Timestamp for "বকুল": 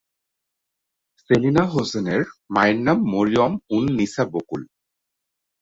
4.33-4.61